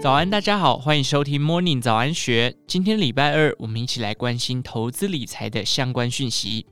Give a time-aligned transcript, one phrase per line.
[0.00, 2.54] 早安，大家好，欢迎收听 Morning 早安学。
[2.68, 6.64] 今天礼拜二，我们一起来关心投资理财的相关讯息。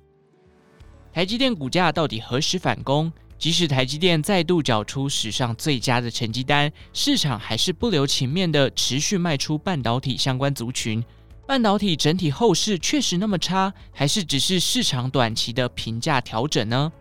[1.12, 3.12] 台积电股价到底何时反攻？
[3.36, 11.04] 即使台积电再度缴出史上最佳的成绩单，市场还是不留情面的持续卖出半导体相关族群。
[11.48, 16.92] 半导体整体后市确实那么差，还是只是市场短期的评价调整呢？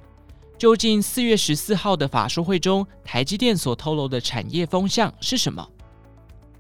[0.58, 5.70] 究竟四月十四号的法说会中，台积电所透露的产业风向是什么？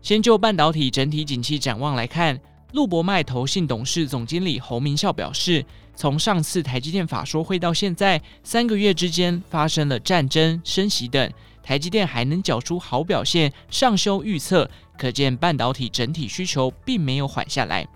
[0.06, 2.40] 先就半导体整体景气展望来看，
[2.74, 11.34] 陆博迈投信董事总经理侯明孝表示，从上次台积电法说会到现在三个月之间，发生了战争、升息等，
[11.64, 17.88] 台积电还能缴出好表现，上修预测，可见半导体整体需求并没有缓下来。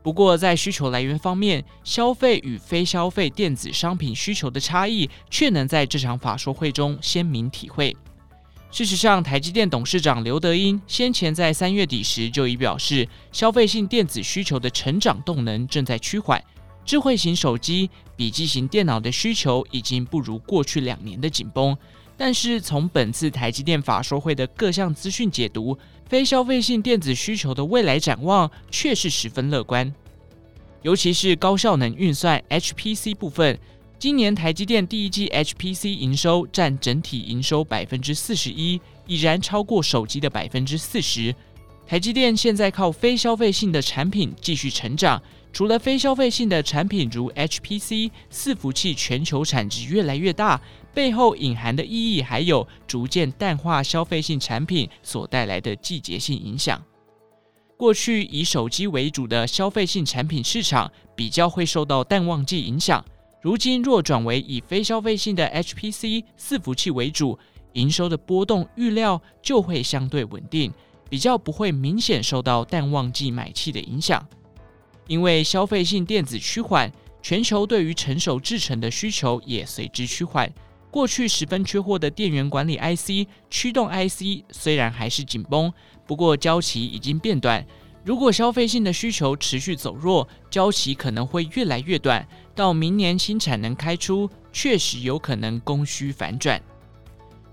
[0.00, 7.96] 不过，在需求来源方面，消费与非消费电子商品需求的差异，却能在这场法说会中鲜明体会。
[8.72, 16.42] 事实上，台积电董事长刘德英先前在三月底时就已表示，消费性电子需求的成长动能正在趋缓，
[16.82, 21.76] 智慧型手机、笔记型电脑的需求已经不如过去两年的紧绷。
[22.16, 25.76] 但是，从本次台积电法说会的各项资讯解读，
[26.08, 29.92] 非消费性电子需求的未来展望却是十分乐观，
[30.80, 33.58] 尤其是高效能运算 HPC 部分。
[34.02, 41.32] 今年台积电第一季 HPC 营收占整体营收百分之四十一，已然超过手机的百分之四十。
[41.86, 50.60] 台积电现在靠非消费性的产品继续成长，除了非消费性的产品如 HPC 伺服器全球产值越来越大，
[50.92, 56.82] 背后隐含的意义还有逐渐淡化消费性产品所带来的季节性影响。
[57.76, 63.04] 过去以手机为主的消费性产品市场比较会受到淡旺季影响。
[63.42, 67.36] 如今若转为以非消费性的 HPC 伺服器为主，
[67.72, 70.72] 营收的波动预料就会相对稳定，
[71.10, 74.24] 比较不会明显受到淡旺季买气的影响。
[75.08, 80.48] 因为消费性电子趋缓，全球对于成熟制程的需求也随之趋缓。
[80.88, 85.72] 过去十分缺货的电源管理 IC、驱动 IC 虽然还是紧绷，
[86.06, 87.66] 不过交期已经变短。
[88.04, 96.60] 如果消费性的需求持续走弱，交期可能会越来越短，到明年新产能开出，确实有可能供需反转。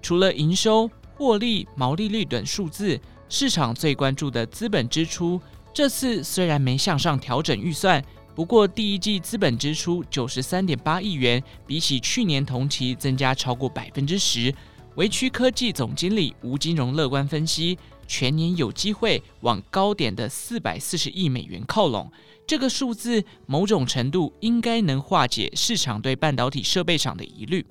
[0.02, 3.00] 除了营收、获利、毛利率等数字，
[3.30, 5.40] 市场最关注的资本支出，
[5.72, 14.52] 这次虽然没向上调整预算，不过第一季资本支出九十三点八亿元，比起去年同期增加超过百分之十。
[14.96, 17.78] 微区科技总经理吴金荣乐观分析。
[18.10, 22.12] 全年有机会往高点的四百四十亿美元靠拢，
[22.48, 27.64] 这个数字某种程度应该能化解市场对半导体设备厂的疑虑。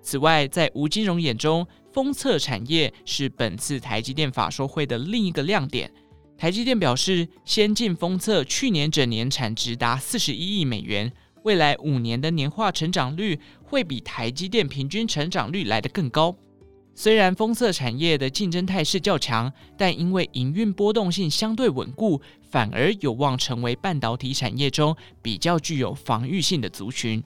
[0.00, 5.92] 此外，在吴金荣眼中，封测产业是本次台积电法说会的另一个亮点。
[6.38, 11.12] 台积电表示，先进封测去年整年产值达四十一亿美元，
[11.42, 16.34] 未来五年的年化成长率会比台积电平均成长率来得更高。
[16.98, 22.18] 虽然封测产业的竞争态势较强，但因为营运波动性相对稳固，
[22.48, 27.22] 反而有望成为半导体产业中比较具有防御性的族群。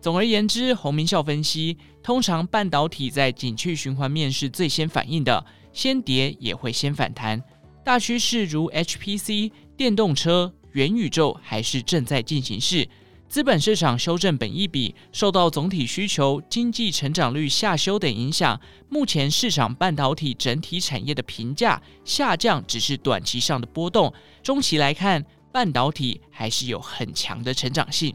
[0.00, 7.40] 总而言之，洪明孝分析，通常半导体在景气循环面是最先反应的，先跌也会先反弹。
[7.84, 12.88] 大趋势如 HPC、电动车、元宇宙还是正在进行式。
[13.28, 18.58] 资本市场修正本益比，受到总体需求、经济成长率下修等影响，
[18.88, 24.12] 目前市场半导体整体产业的评价下降，只是短期上的波动。
[24.42, 25.22] 中期来看，
[25.52, 28.14] 半导体还是有很强的成长性。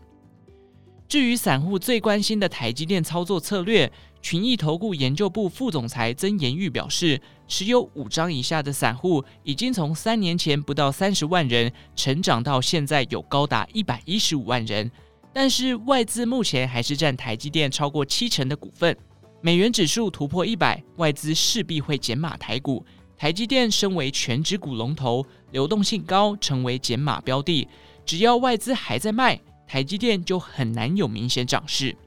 [1.08, 3.92] 至于散户最关心的台积电操作策略，
[4.22, 14.90] 群益投顾研究部副总裁曾延玉表示，持有五张以下的散户已经从三年前不到三十万人，成长到现在有高达一百一十五万人。
[15.32, 18.96] 但是外资目前还是占台积电超过七成的股份，
[19.42, 22.84] 美元指数突破一百，外资势必会减码台股。
[23.18, 27.68] 台积电身为权值股龙头，流动性高，成为减码标的。
[28.06, 29.40] 只要外资还在卖，
[29.74, 31.98] 台积电就很难有明显涨势。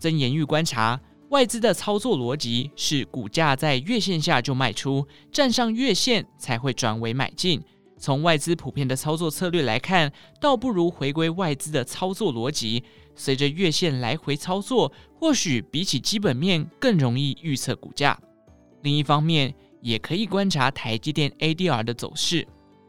[0.00, 0.98] 曾延玉观察，
[1.28, 7.62] 外资的操作逻辑是股价在月线下就卖出，站上月线才会转为买进。
[7.98, 10.10] 从外资普遍的操作策略来看，
[10.40, 12.82] 倒不如回归外资的操作逻辑，
[13.14, 14.90] 随着月线来回操作，
[15.20, 18.18] 或许比起基本面更容易预测股价。
[18.80, 22.48] 另一方面，也可以观察台积电 ADR 的走势。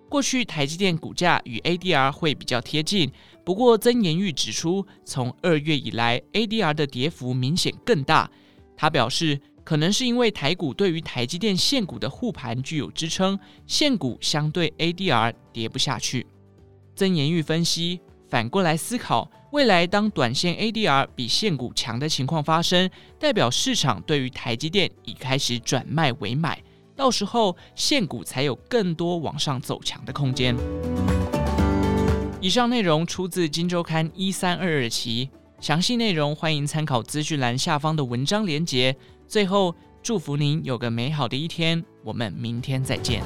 [0.10, 3.12] 过去台积电股价与 ADR 会比较贴近，
[3.45, 8.30] 不过曾延玉指出，从二月以来，ADR 的跌幅明显更大。
[8.78, 13.38] 他表示，可能是因为台股对于台积电现股的护盘具有支撑，
[13.68, 16.25] 现股相对 ADR 跌不下去。
[16.95, 18.00] 曾延玉分析，
[18.30, 22.89] 反过来思考，未来当短线 ADR 比现股强的情况发生，
[23.19, 26.63] 代表市场对于台积电已开始转卖为买，
[26.96, 30.56] 到时候现股才有更多往上走强的空间。
[32.44, 35.30] 以上内容出自《金周刊》一三二二期，
[35.62, 38.94] 详细内容欢迎参考资讯栏下方的文章连接。
[39.30, 43.24] 最后，祝福您有个美好的一天，我们明天再见。